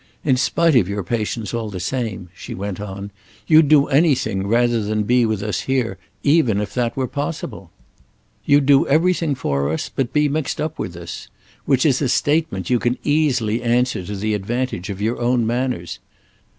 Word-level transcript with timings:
In 0.23 0.35
spite 0.35 0.75
of 0.75 0.89
your 0.89 1.03
patience, 1.03 1.53
all 1.53 1.69
the 1.69 1.79
same," 1.79 2.29
she 2.33 2.55
went 2.55 2.81
on, 2.81 3.11
"you'd 3.45 3.67
do 3.67 3.85
anything 3.85 4.47
rather 4.47 4.81
than 4.81 5.03
be 5.03 5.27
with 5.27 5.43
us 5.43 5.59
here, 5.59 5.99
even 6.23 6.59
if 6.59 6.73
that 6.73 6.97
were 6.97 7.05
possible. 7.05 7.69
You'd 8.43 8.65
do 8.65 8.87
everything 8.87 9.35
for 9.35 9.69
us 9.69 9.89
but 9.95 10.11
be 10.11 10.27
mixed 10.27 10.59
up 10.59 10.79
with 10.79 10.95
us—which 10.97 11.85
is 11.85 12.01
a 12.01 12.09
statement 12.09 12.67
you 12.71 12.79
can 12.79 12.97
easily 13.03 13.61
answer 13.61 14.03
to 14.03 14.15
the 14.15 14.33
advantage 14.33 14.89
of 14.89 15.03
your 15.03 15.19
own 15.21 15.45
manners. 15.45 15.99